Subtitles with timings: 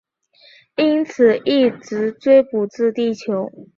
[0.77, 3.51] 因此一直追捕至地球。